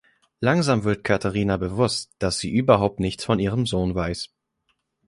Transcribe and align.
Langsam 0.39 0.83
wird 0.83 1.03
Caterina 1.03 1.57
bewusst, 1.57 2.11
dass 2.17 2.39
sie 2.39 2.49
überhaupt 2.51 2.99
nichts 2.99 3.23
von 3.23 3.37
ihrem 3.37 3.67
Sohn 3.67 3.93
weiß. 3.93 4.31